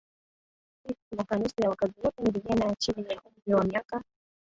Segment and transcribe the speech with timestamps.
[0.83, 4.03] Sits mwaka Nusu ya wakazi wote ni vijana chini ya umri wa miaka